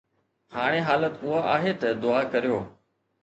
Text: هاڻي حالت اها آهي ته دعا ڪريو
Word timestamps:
هاڻي 0.55 0.79
حالت 0.87 1.13
اها 1.25 1.39
آهي 1.53 1.73
ته 1.81 1.87
دعا 2.03 2.21
ڪريو 2.31 2.57